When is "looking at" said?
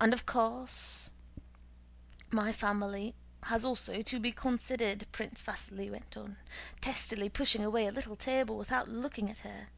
8.88-9.40